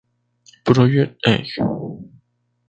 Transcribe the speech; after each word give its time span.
Project 0.65 1.13
Egg. 1.31 1.51